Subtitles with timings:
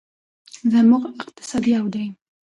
[0.71, 2.05] زموږ اقتصاد یو دی.